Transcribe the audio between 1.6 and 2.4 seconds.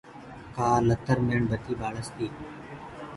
ٻآݪس تي۔